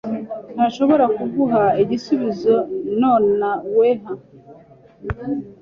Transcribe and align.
ntashobora 0.55 1.05
kuguha 1.15 1.63
igisubizo 1.83 2.55
nonaweha. 2.99 4.13